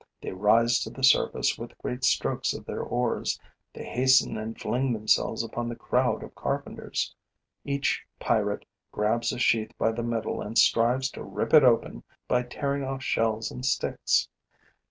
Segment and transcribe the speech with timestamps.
[0.19, 3.39] They rise to the surface with great strokes of their oars;
[3.71, 7.13] they hasten and fling themselves upon the crowd of carpenters.
[7.65, 12.41] Each pirate grabs a sheath by the middle and strives to rip it open by
[12.41, 14.27] tearing off shells and sticks.